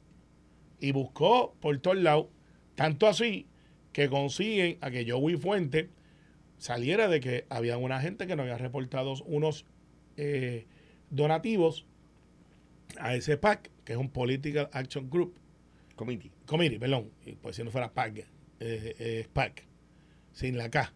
[0.79, 2.27] y buscó por todos lados,
[2.75, 3.47] tanto así
[3.93, 5.89] que consiguen a que Joey Fuente
[6.57, 9.65] saliera de que había una gente que no había reportado unos
[10.17, 10.65] eh,
[11.09, 11.85] donativos
[12.97, 15.35] a ese PAC, que es un Political Action Group.
[15.95, 16.31] Committee.
[16.45, 17.09] Committee, perdón.
[17.41, 18.25] Pues si no fuera PAC, eh,
[18.59, 19.63] eh, PAC,
[20.33, 20.93] sin la K.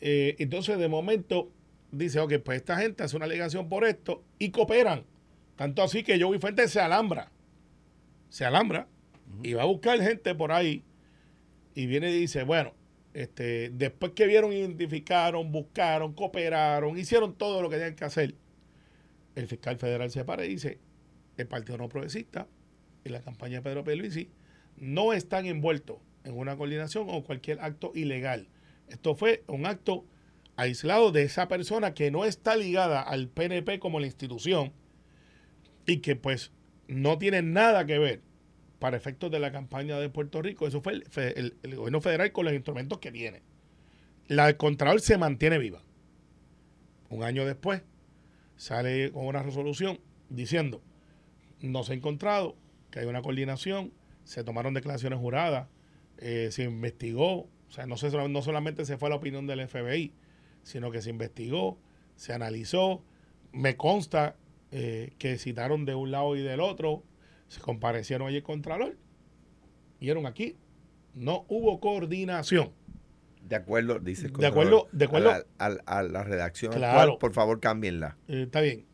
[0.00, 1.50] entonces, de momento,
[1.98, 5.04] dice, ok, pues esta gente hace una alegación por esto y cooperan.
[5.56, 7.30] Tanto así que Joey Fuente se alambra.
[8.28, 8.88] Se alambra
[9.42, 10.84] y va a buscar gente por ahí
[11.74, 12.74] y viene y dice, bueno,
[13.14, 18.34] este, después que vieron, identificaron, buscaron, cooperaron, hicieron todo lo que tenían que hacer,
[19.34, 20.78] el fiscal federal se para y dice,
[21.36, 22.48] el Partido No Progresista
[23.04, 24.30] y la campaña de Pedro Pierluisi
[24.76, 28.48] no están envueltos en una coordinación o cualquier acto ilegal.
[28.88, 30.04] Esto fue un acto
[30.56, 34.72] aislado de esa persona que no está ligada al PNP como la institución
[35.86, 36.52] y que pues
[36.88, 38.22] no tiene nada que ver
[38.78, 40.66] para efectos de la campaña de Puerto Rico.
[40.66, 43.42] Eso fue el, gobierno federal con los instrumentos que tiene.
[44.28, 45.82] La del Contralor se mantiene viva.
[47.08, 47.82] Un año después
[48.56, 50.82] sale con una resolución diciendo,
[51.60, 52.56] no se ha encontrado,
[52.90, 53.92] que hay una coordinación,
[54.24, 55.68] se tomaron declaraciones juradas,
[56.18, 57.96] eh, se investigó, o sea, no,
[58.28, 60.12] no solamente se fue a la opinión del FBI,
[60.66, 61.78] sino que se investigó,
[62.16, 63.04] se analizó,
[63.52, 64.34] me consta
[64.72, 67.04] eh, que citaron de un lado y del otro,
[67.46, 68.96] se comparecieron allí el Contralor,
[70.00, 70.56] vieron aquí,
[71.14, 72.72] no hubo coordinación.
[73.42, 75.30] De acuerdo, dice el De acuerdo, de acuerdo.
[75.58, 77.20] A la, redacción claro.
[77.20, 78.16] por favor, cámbienla.
[78.26, 78.86] Eh, está bien.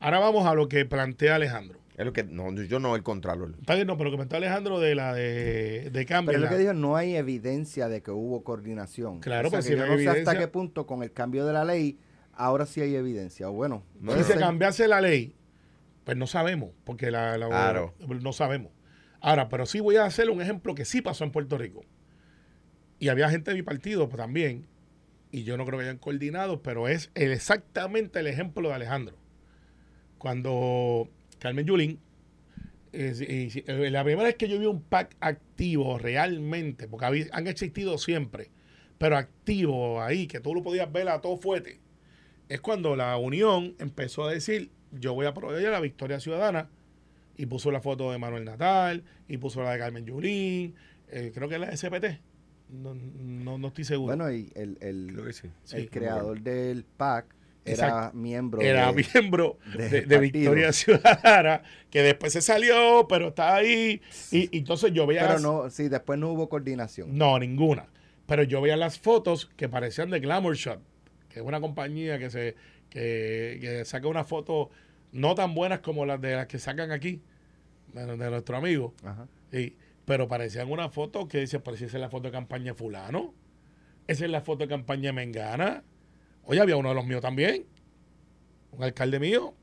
[0.00, 1.78] Ahora vamos a lo que plantea Alejandro.
[2.00, 3.56] Es lo que, no, yo no el Contralor.
[3.60, 6.32] Está bien, no, pero lo que plantea Alejandro de la de, de cambio.
[6.32, 9.20] Pero lo que dijo, no hay evidencia de que hubo coordinación.
[9.20, 11.98] Claro, pues si no, no sé hasta qué punto con el cambio de la ley,
[12.32, 13.48] ahora sí hay evidencia.
[13.48, 15.36] Bueno, no si se cambiase la ley,
[16.04, 18.72] pues no sabemos, porque la, no sabemos.
[19.20, 21.82] Ahora, pero sí voy a hacer un ejemplo que sí pasó en Puerto Rico.
[22.98, 24.66] Y había gente de mi partido pues, también,
[25.30, 29.18] y yo no creo que hayan coordinado, pero es exactamente el ejemplo de Alejandro.
[30.16, 31.10] Cuando
[31.40, 31.98] Carmen Yulín,
[32.92, 38.50] eh, la primera vez que yo vi un PAC activo realmente, porque han existido siempre,
[38.98, 41.80] pero activo ahí, que tú lo podías ver a todo fuerte,
[42.48, 46.68] es cuando la Unión empezó a decir, yo voy a apoyar la Victoria Ciudadana.
[47.36, 50.74] Y puso la foto de Manuel Natal, y puso la de Carmen Yulín,
[51.08, 52.20] eh, creo que es la SPT.
[52.68, 54.14] No, no, estoy seguro.
[54.14, 55.18] Bueno, y el, el,
[55.72, 62.40] el creador del PAC era miembro era de, miembro de, Victoria Ciudadana que después se
[62.40, 64.00] salió pero está ahí.
[64.30, 67.16] Y, entonces yo veía pero no sí después no hubo coordinación.
[67.16, 67.86] No ninguna.
[68.26, 70.80] Pero yo veía las fotos que parecían de Glamour Shot
[71.28, 72.56] que es una compañía que se
[72.90, 74.70] que, saca una foto
[75.12, 77.22] no tan buenas como las de las que sacan aquí,
[77.94, 78.94] de, nuestro amigo.
[80.04, 83.32] pero parecían una foto que dice, si esa es la foto de campaña fulano,
[84.06, 85.84] esa es la foto de campaña Mengana.
[86.50, 87.64] Oye, había uno de los míos también,
[88.72, 89.54] un alcalde mío,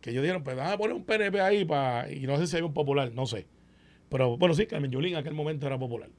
[0.00, 2.54] que yo dijeron, pues vamos a poner un PNP ahí para, y no sé si
[2.54, 3.48] hay un popular, no sé.
[4.08, 6.10] Pero bueno, sí, Carmen Yulín en aquel momento era popular.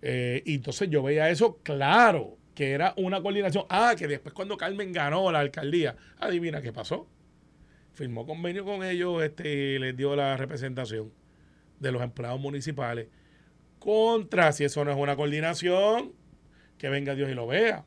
[0.00, 3.66] Eh, y entonces yo veía eso claro que era una coordinación.
[3.68, 7.06] Ah, que después cuando Carmen ganó la alcaldía, adivina qué pasó.
[7.92, 11.12] Firmó convenio con ellos, este, les dio la representación
[11.80, 13.08] de los empleados municipales.
[13.78, 16.14] Contra, si eso no es una coordinación,
[16.78, 17.84] que venga Dios y lo vea.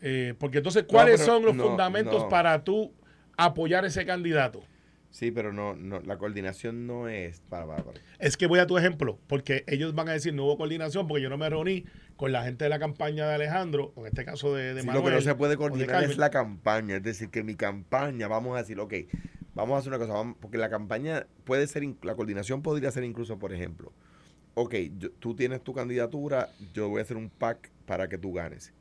[0.00, 2.92] Eh, porque entonces, ¿cuáles son los fundamentos para tú
[3.36, 4.62] apoyar ese candidato?
[5.10, 7.82] Sí, pero no, no, la coordinación no es para, para,
[8.18, 11.22] Es que voy a tu ejemplo, porque ellos van a decir no hubo coordinación porque
[11.22, 14.54] yo no me reuní con la gente de la campaña de Alejandro, en este caso
[14.54, 15.04] de, de Manuel.
[15.04, 18.56] Lo que no se puede coordinar es la campaña, es decir, que mi campaña, vamos
[18.56, 18.92] a decir, ok,
[19.54, 23.38] vamos a hacer una cosa, porque la campaña puede ser, la coordinación podría ser incluso,
[23.38, 23.92] por ejemplo,
[24.52, 24.74] ok,
[25.18, 28.74] tú tienes tu candidatura, yo voy a hacer un pack para que tú ganes.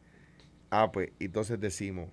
[0.69, 2.09] Ah, pues, entonces decimos,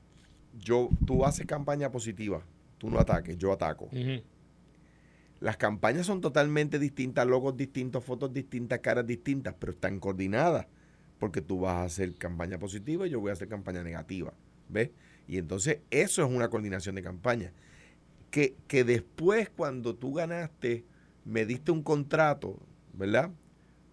[0.58, 2.44] yo, tú haces campaña positiva
[2.82, 3.88] tú no ataques, yo ataco.
[5.38, 10.66] Las campañas son totalmente distintas, logos distintos, fotos distintas, caras distintas, pero están coordinadas.
[11.20, 14.34] Porque tú vas a hacer campaña positiva y yo voy a hacer campaña negativa.
[14.68, 14.90] ¿Ves?
[15.28, 17.52] Y entonces eso es una coordinación de campaña.
[18.32, 20.84] Que, que después, cuando tú ganaste,
[21.24, 22.58] me diste un contrato,
[22.94, 23.30] ¿verdad?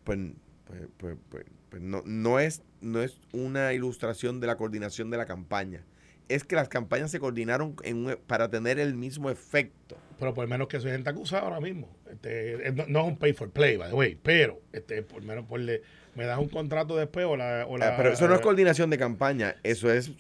[0.04, 0.18] Pues,
[0.66, 5.18] pues, pues, pues pues no, no, es, no es una ilustración de la coordinación de
[5.18, 5.84] la campaña.
[6.28, 9.98] Es que las campañas se coordinaron en un- para tener el mismo efecto.
[10.20, 11.90] Pero por menos que soy gente acusada ahora mismo.
[12.12, 15.24] Este, eh, no, no es un pay for play, by the way, pero este, por
[15.24, 15.82] menos por le,
[16.16, 17.66] me das un contrato después o la...
[17.68, 20.12] O la Ah, pero eso no es coordinación de campaña, eso es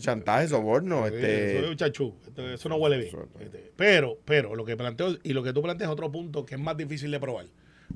[0.00, 1.06] chantaje, soborno.
[1.08, 2.14] Sí, este, Eso es un chachú.
[2.26, 3.08] Esto- Eso no huele bien.
[3.08, 6.44] Eso- Este, Pero, pero, lo que planteo, y lo que tú planteas es otro punto
[6.44, 7.46] que es más difícil de probar.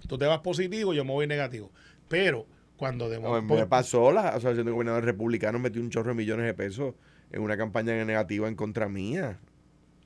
[0.06, 1.70] Tú te vas positivo, yo me voy negativo.
[2.08, 2.46] Pero,
[2.78, 6.46] cuando de momento- me pasó, la Asociación de Gobernadores Republicanos metió un chorro de millones
[6.46, 6.94] de pesos
[7.32, 9.38] en una campaña negativa en contra mía.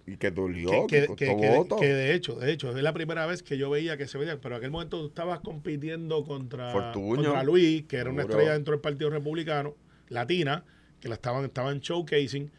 [0.04, 3.44] Y que dolió, que, que, que- que- de hecho, de hecho, es la primera vez
[3.44, 7.22] que yo veía que se veía, pero en aquel momento tú estabas compitiendo contra, Fortuño.
[7.22, 8.38] contra Luis, que era una Seguro.
[8.38, 9.76] estrella dentro del Partido Republicano,
[10.08, 10.64] latina,
[10.98, 12.50] que la estaban, estaban showcasing,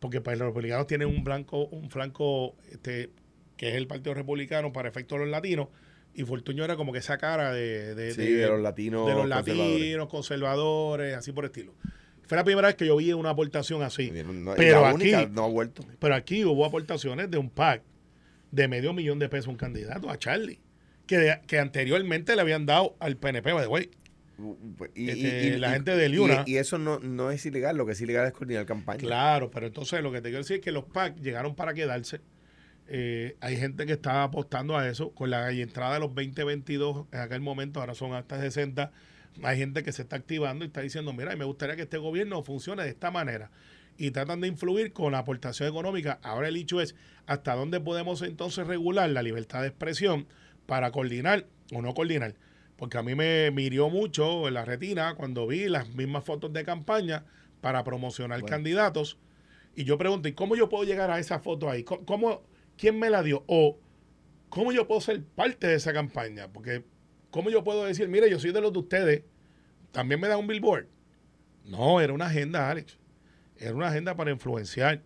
[0.00, 3.10] porque pues, los republicanos tienen un blanco, un flanco este,
[3.58, 5.68] que es el Partido Republicano para efectos de los latinos,
[6.16, 9.22] y Fortuño era como que esa cara de, de, Sí, de los latinos de los
[9.28, 9.78] conservadores.
[9.80, 11.74] latinos, conservadores, así por estilo.
[12.26, 14.10] Fue la primera vez que yo vi una aportación así.
[14.10, 15.84] No, y Pero la aquí- no ha vuelto.
[16.00, 17.82] Pero aquí hubo aportaciones de un PAC
[18.50, 20.58] de medio millón de pesos a un candidato, a Charlie,
[21.06, 23.90] que, que anteriormente le habían dado al PNP, by the way.
[24.94, 27.92] Y, Este, la gente de Liuna- Y, y eso no, no es ilegal, lo que
[27.92, 28.98] es ilegal es coordinar campaña.
[28.98, 32.20] Claro, pero entonces lo que te quiero decir es que los PAC llegaron para quedarse.
[32.88, 35.10] Eh, hay gente que está apostando a eso.
[35.10, 38.92] Con la entrada de los 2022 en aquel momento, ahora son hasta 60.
[39.42, 42.42] Hay gente que se está activando y está diciendo, mira, me gustaría que este gobierno
[42.42, 43.50] funcione de esta manera.
[43.98, 46.18] Y tratan de influir con la aportación económica.
[46.22, 46.94] Ahora el hecho es
[47.26, 50.26] hasta dónde podemos entonces regular la libertad de expresión
[50.66, 52.34] para coordinar o no coordinar.
[52.76, 56.62] Porque a mí me mirió mucho en la retina cuando vi las mismas fotos de
[56.64, 57.24] campaña
[57.62, 58.54] para promocionar Bueno.
[58.54, 59.16] candidatos.
[59.74, 61.82] Y yo pregunto, ¿y cómo yo puedo llegar a esa foto ahí?
[61.82, 62.42] ¿Cómo, cómo-
[62.76, 63.44] quién me la dio?
[63.46, 63.78] O
[64.48, 66.48] ¿cómo yo puedo ser parte de esa campaña?
[66.52, 66.84] Porque
[67.30, 69.22] ¿cómo yo puedo decir, mire, yo soy de los de ustedes,
[69.92, 70.86] también me da un billboard?
[71.64, 72.98] No, era una agenda, Alex.
[73.58, 75.02] Era una agenda para influenciar.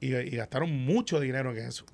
[0.00, 1.86] Y, gastaron mucho dinero en eso.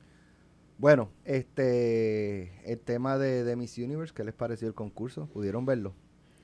[0.79, 5.27] Bueno, este, el tema de Miss Universe, ¿qué les pareció el concurso?
[5.29, 5.95] ¿Pudieron verlo?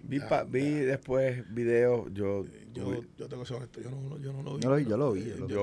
[0.08, 4.18] Vi, pa- vi después videos, yo, Yo, yo tengo que ser honesto, yo no, no-
[4.18, 4.62] yo no lo vi.
[4.62, 5.54] Yo lo vi, yo lo vi, Eh, yo lo vi.
[5.54, 5.62] yo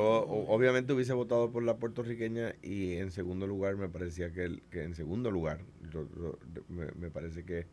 [0.50, 4.84] obviamente hubiese votado por la puertorriqueña y en segundo lugar me parecía que, el, que
[4.84, 5.60] en segundo lugar
[5.92, 6.38] yo- yo-
[6.70, 7.68] me, me parece que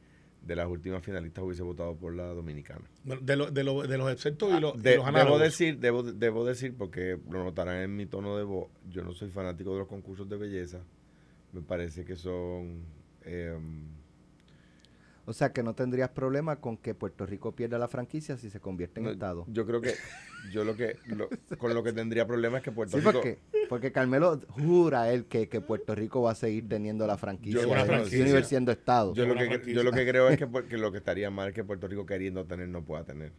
[0.47, 2.85] de las últimas finalistas hubiese votado por la dominicana.
[3.05, 5.39] Bueno, De, lo- de, lo- de los exceptos y, los- y Ah, De- los debo
[5.39, 9.29] decir, debo, debo decir, porque lo notarán en mi tono de voz, yo no soy
[9.31, 10.81] fanático de los concursos de belleza.
[11.53, 12.85] Me parece que son
[13.25, 13.87] em,
[15.31, 18.59] O sea, que no tendrías problema con que Puerto Rico pierda la franquicia si se
[18.59, 19.45] convierte en no, Estado.
[19.49, 19.95] Yo creo que
[20.53, 23.39] yo lo que lo- con lo que tendría problema es que Puerto Sí, Rico porque,
[23.69, 27.71] porque Carmelo jura él que, que Puerto Rico va a seguir teniendo la franquicia Yo-
[27.71, 28.43] franquicia.
[28.43, 29.15] Siendo Estado.
[29.15, 30.47] yo lo que yo lo que creo es que,
[30.79, 33.31] lo que estaría mal es que Puerto Rico queriendo tener no pueda tener.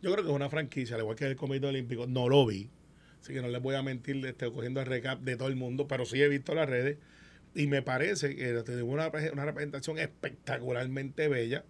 [0.00, 2.06] Yo creo que es una franquicia, al igual que el Comité Olímpico.
[2.06, 2.70] No lo vi.
[3.20, 5.86] Así que no les voy a mentir este, cogiendo el recap de todo el mundo,
[5.86, 6.96] pero sí he visto las redes.
[7.56, 11.64] Y me parece que tiene una, una representación espectacularmente bella.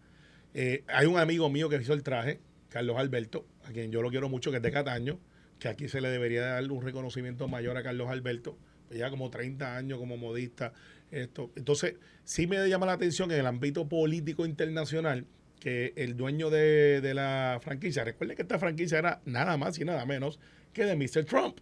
[0.53, 4.11] Eh, hay un amigo mío que hizo el traje, Carlos Alberto, a quien yo lo
[4.11, 5.21] quiero mucho, que es de Cataño,
[5.61, 8.59] que aquí se le debería dar un reconocimiento mayor a Carlos Alberto.
[8.89, 10.73] pues Ya como 30 años como modista.
[11.13, 11.53] Esto.
[11.55, 11.95] Entonces,
[12.25, 15.25] sí me llama la atención en el ámbito político internacional
[15.61, 19.85] que el dueño de, de la franquicia, recuerde que esta franquicia era nada más y
[19.85, 20.41] nada menos
[20.73, 21.25] que de Mr.
[21.25, 21.59] Trump.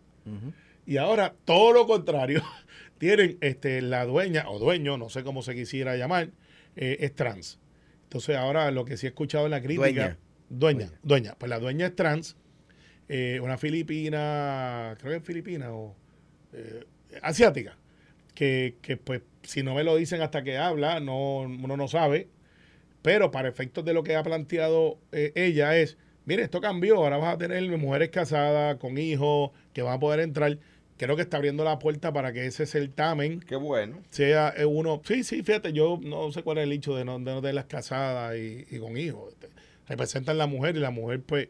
[0.87, 2.43] Y ahora todo lo contrario,
[3.05, 6.31] tienen este, la dueña o dueño, no sé cómo se quisiera llamar,
[6.75, 7.61] eh, es trans.
[8.05, 10.19] Entonces ahora lo que sí he escuchado en la crítica, Dueña.
[10.49, 12.35] dueña, dueña, pues la dueña es trans,
[13.11, 15.95] eh, una filipina, creo que es filipina o
[16.55, 16.87] eh,
[17.21, 17.77] asiática,
[18.35, 22.29] que, que, pues si no me lo dicen hasta que habla, no, uno no sabe,
[23.03, 27.19] pero para efectos de lo que ha planteado eh, ella es, mire, esto cambió, ahora
[27.19, 30.59] vas a tener mujeres casadas con hijos que van a poder entrar.
[30.97, 34.01] Creo que está abriendo la puerta para que ese certamen Qué bueno.
[34.11, 35.03] sea eh, uno.
[35.05, 37.65] Sí, sí, fíjate, yo no sé cuál es el hecho de no, de no tenerlas
[37.65, 39.33] casadas y, y con hijos.
[39.33, 39.49] Este,
[39.89, 41.49] representan la mujer y la mujer, pues,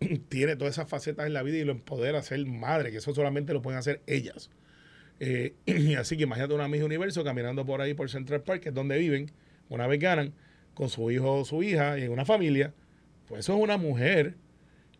[0.28, 3.14] tiene todas esas facetas en la vida y lo empodera a ser madre, que eso
[3.14, 4.50] solamente lo pueden hacer ellas.
[5.20, 5.54] Eh,
[5.98, 8.96] así que imagínate una Miss Universo caminando por ahí por Central Park, que es donde
[8.98, 9.30] viven,
[9.68, 10.32] una vez ganan,
[10.74, 12.72] con su hijo o su hija y en una familia,
[13.26, 14.36] pues eso es una mujer.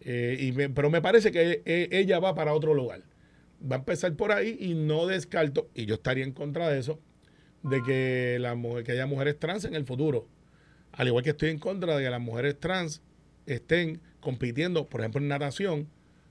[0.01, 3.03] eh, y me- pero me parece que eh, ella va para otro lugar.
[3.61, 7.01] Va a empezar por ahí y no descarto, y yo estaría en contra de eso,
[7.63, 10.29] de que, la mujer, que haya mujeres trans en el futuro.
[10.93, 13.03] Al igual que estoy en contra de que las mujeres trans
[13.47, 15.89] estén compitiendo, por ejemplo, en natación,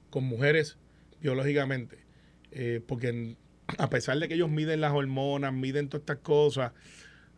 [0.09, 0.78] con mujeres
[1.21, 1.97] biológicamente.
[2.51, 3.36] Eh, porque
[3.78, 6.71] a pesar de que ellos miden las hormonas, miden todas estas cosas,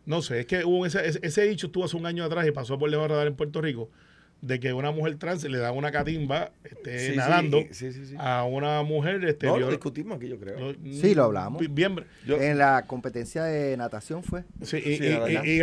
[0.06, 2.90] No sé, es que hubo ese, ese, estuvo hace un año atrás y pasó por
[2.90, 3.90] de radar en Puerto Rico
[4.42, 8.14] de que una mujer trans le da una catimba este, Sí, nadando sí, sí, sí.
[8.18, 10.74] a una mujer este, No, lo discutimos aquí, yo creo.
[10.92, 11.62] Sí, lo hablamos.
[11.74, 14.44] Bien, Yo- En la competencia de natación fue.
[14.62, 15.56] sí, y, Sí, y- y-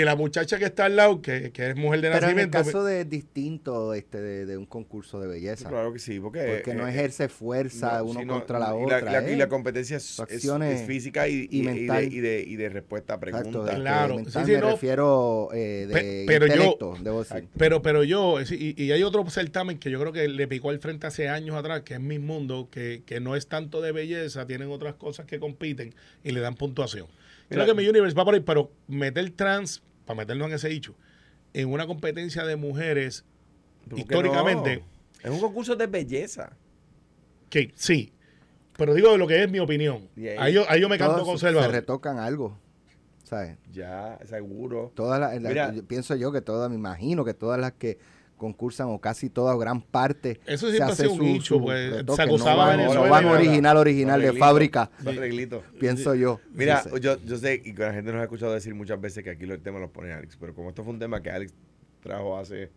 [0.00, 2.36] y la muchacha que está al lado, que, que es mujer de Pero en el
[2.50, 5.68] nacimiento, caso de distinto este, de, de un concurso de belleza.
[5.68, 6.40] Claro que sí, porque...
[6.64, 9.00] Porque no eh, ejerce fuerza no, uno no, contra la y otra.
[9.00, 9.32] La, ¿eh?
[9.32, 12.08] y la competencia es, es- es física y, y y- y mental.
[12.10, 13.68] de, y, de, y de respuesta a Exacto, preguntas.
[13.70, 14.70] este, Claro, mental sí, sí, me no.
[14.72, 17.48] refiero eh, de Pe- pero yo- debo decir.
[17.56, 18.09] Pero, pero yo,
[18.40, 21.28] es- y, y hay otro certamen que yo creo que le picó al frente hace
[21.28, 24.94] años atrás, que es Miss Mundo, que, que no es tanto de belleza, tienen otras
[24.94, 25.94] cosas que compiten
[26.24, 27.06] y le dan puntuación.
[27.48, 27.66] Creo Mira.
[27.66, 30.94] que mi Universe va por ahí, pero meter trans, para meternos en ese dicho,
[31.52, 33.24] en una competencia de mujeres,
[33.88, 34.84] ¿Por qué históricamente, no?
[35.24, 36.56] Es un concurso de belleza.
[37.50, 38.12] que sí,
[38.76, 40.08] pero digo lo que es mi opinión.
[40.16, 41.72] Ahí- Ahí yo, ahí yo me canto Todos se conservador.
[41.72, 42.58] retocan algo.
[43.30, 43.58] ¿Sabes?
[43.70, 44.90] Ya, seguro.
[44.96, 47.96] Todas las, yo pienso yo que todas, me imagino que todas las que
[48.36, 52.04] concursan o casi todas o gran parte Eso se ha hace sido un su pues,
[52.16, 55.62] se acusaba no van, no original original de fábrica arreglito.
[55.78, 59.00] pienso yo Mira, yo, yo sé, y que la gente nos ha escuchado decir muchas
[59.00, 61.30] veces que aquí el tema lo pone Alex, pero como esto fue un tema que
[61.30, 61.54] Alex
[62.02, 62.72] trajo hace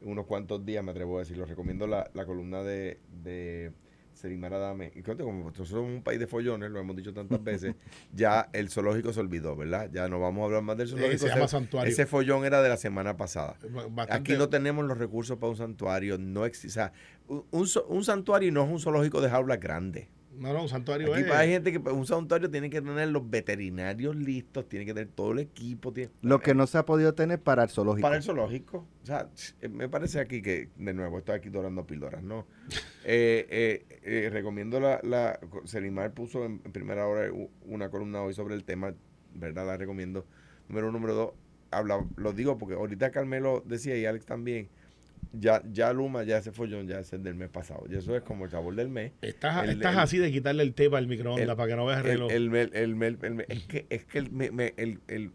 [0.00, 3.72] unos cuantos días, me atrevo a decirlo, recomiendo la, la columna de, de
[4.18, 4.90] Selimar Adame.
[4.94, 7.74] Y que como nosotros somos un país de follones, lo hemos dicho tantas veces,
[8.12, 9.88] ya el zoológico se olvidó, ¿verdad?
[9.92, 11.18] Ya no vamos a hablar más del zoológico.
[11.18, 11.92] se llama Ese- santuario.
[11.92, 13.56] Ese follón era de la semana pasada.
[13.90, 16.68] Bastante- Aquí no tenemos los recursos para un santuario, no existe.
[16.68, 16.92] O sea,
[17.28, 20.08] un, un santuario no es un zoológico de jaula grande.
[20.38, 23.28] No, no, un santuario Aquí es- hay gente que un santuario tiene que tener los
[23.28, 25.92] veterinarios listos, tiene que tener todo el equipo.
[25.92, 28.86] Tiene, lo que no se ha podido tener para el zoológico para el zoológico.
[29.02, 29.28] O sea,
[29.60, 32.46] eh, me parece aquí que, de nuevo, estoy aquí dorando píldoras, ¿no?
[33.10, 35.40] Eh, eh, eh, recomiendo la, la.
[35.64, 37.30] Selimar puso en, en primera hora
[37.62, 38.92] una columna hoy sobre el tema,
[39.32, 39.66] ¿verdad?
[39.66, 40.26] La recomiendo.
[40.68, 41.30] Número uno, número dos,
[41.70, 44.68] habla, lo digo porque ahorita Carmelo decía y Alex también.
[45.32, 47.84] Ya, ya Luma, ya ese follón, ya es el del mes pasado.
[47.90, 49.12] Y eso es como el sabor del mes.
[49.20, 51.84] Estás, El- estás el- así de quitarle el tape al microondas el- para que no
[51.86, 53.44] veas el El, reloj.
[53.48, 55.30] es que, es que el, me- me- el- el-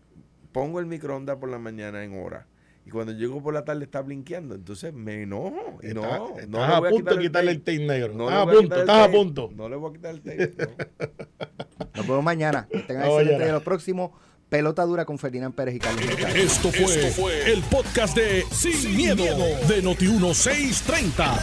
[0.51, 2.47] pongo el microondas por la mañana en hora.
[2.85, 4.55] Y cuando llego por la tarde está blinqueando.
[4.55, 5.79] Entonces me enojo.
[5.81, 7.79] Y Estás- no, estás no le a voy punto de quitar quitarle el tape.
[7.79, 8.13] negro.
[8.13, 9.51] No estás a a punto, estás a punto.
[9.55, 10.53] No le voy a quitar el tape.
[10.57, 11.87] no.
[11.95, 13.53] nos vemos mañana que tengan excelente día.
[13.53, 14.17] lo próximo
[14.53, 16.35] pelota dura con Ferdinand Pérez y Carlos Mercado.
[16.35, 21.39] Esto fue, el podcast de Sin, miedo, de Noti1630.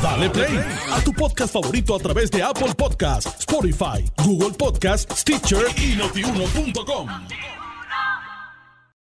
[0.00, 5.64] Dale play a tu podcast favorito a través de Apple Podcasts, Spotify, Google Podcasts, Stitcher
[5.76, 7.08] y notiuno.com.